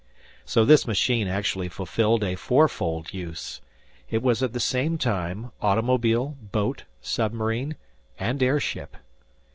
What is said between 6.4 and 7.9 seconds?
boat, submarine,